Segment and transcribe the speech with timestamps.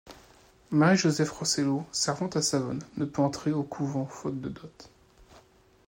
[0.71, 4.89] Marie-Josèphe Rossello, servante à Savone, ne peut entrer au couvent faute de dot.